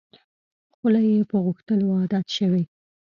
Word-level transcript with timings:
خوله 0.75 1.01
یې 1.09 1.19
په 1.29 1.37
غوښتلو 1.45 1.85
عادت 1.97 2.25
شوې. 2.37 2.63